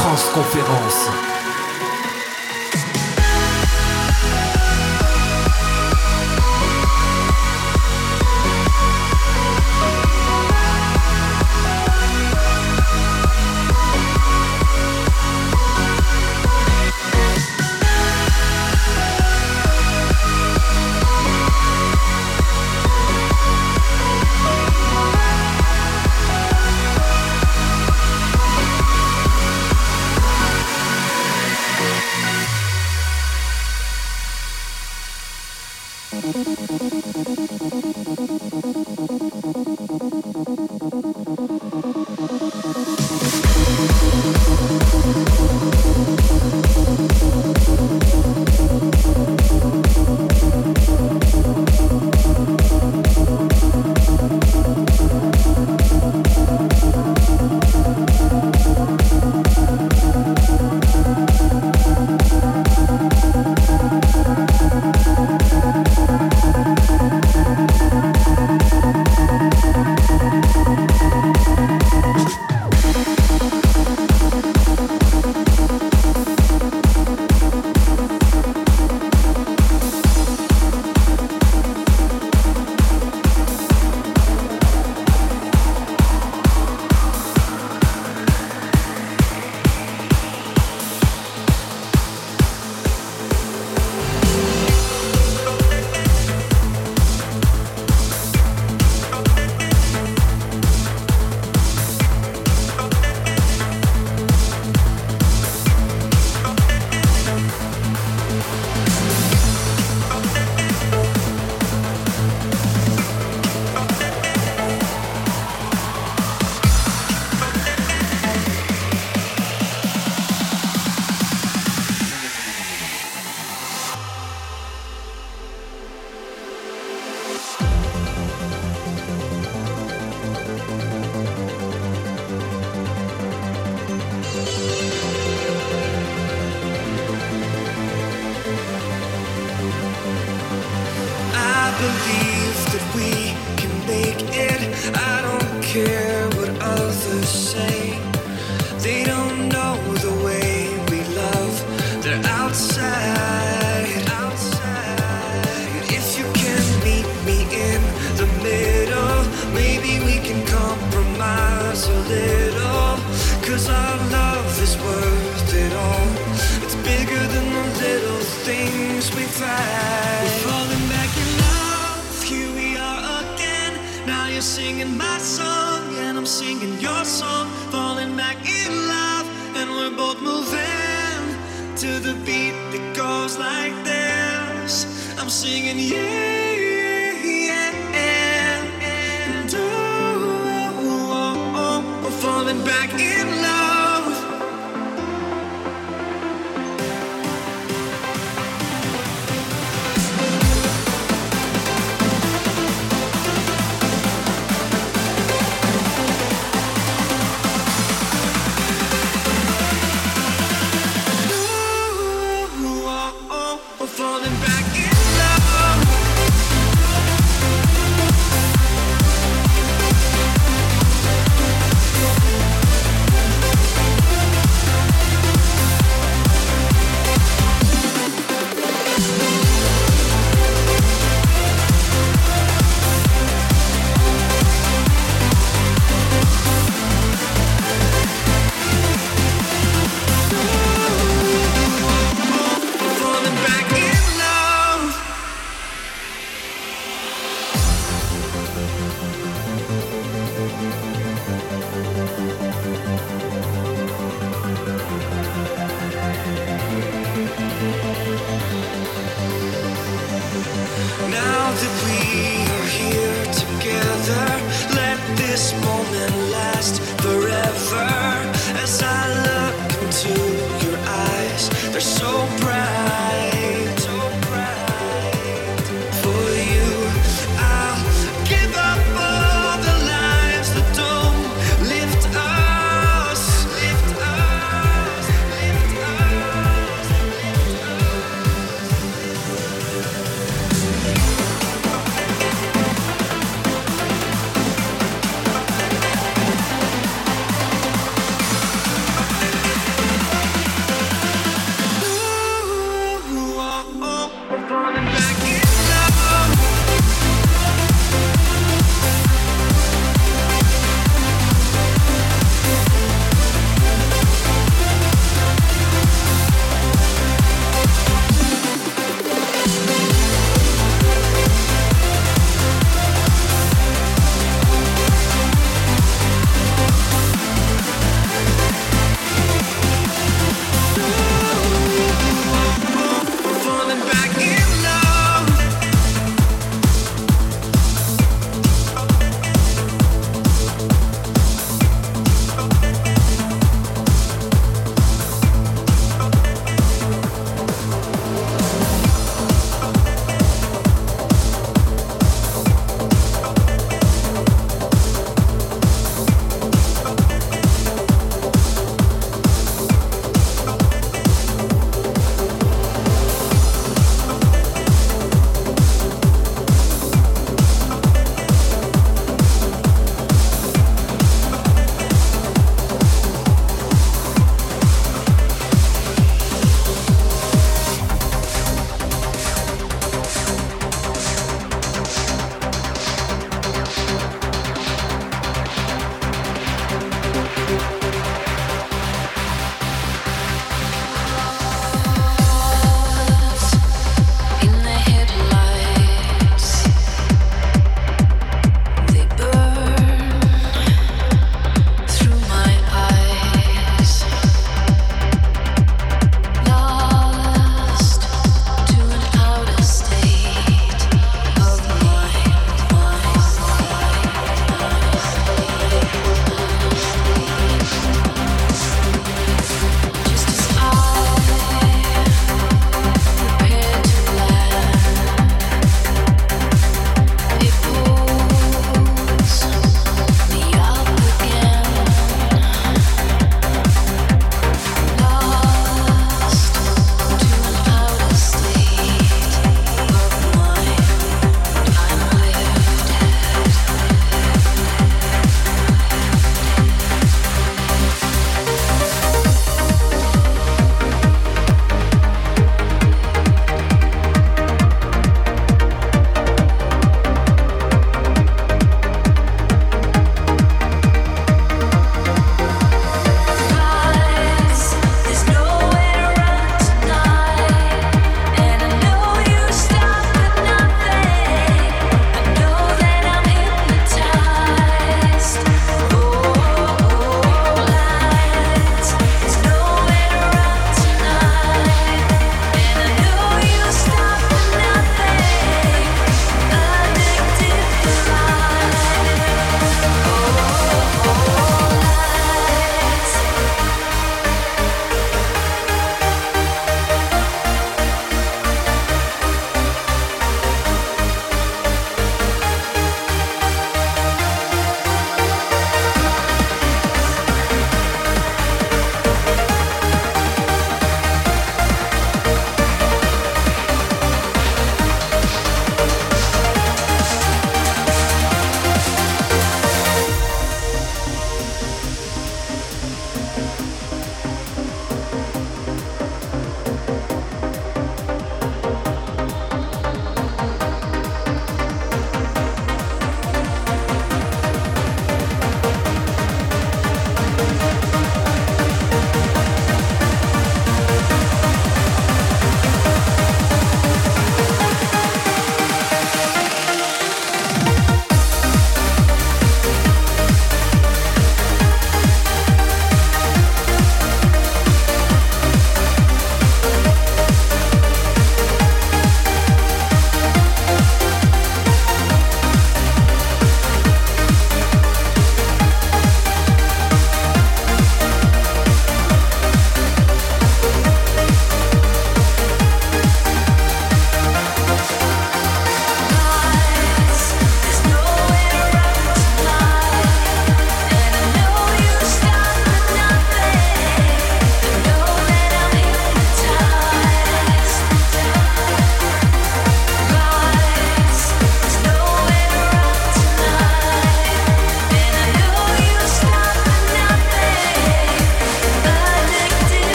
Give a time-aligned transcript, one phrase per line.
[0.00, 1.39] Transconférence.